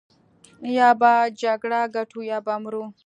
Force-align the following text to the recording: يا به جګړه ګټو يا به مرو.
يا 0.77 0.89
به 1.01 1.13
جګړه 1.41 1.81
ګټو 1.95 2.19
يا 2.31 2.37
به 2.45 2.53
مرو. 2.63 2.83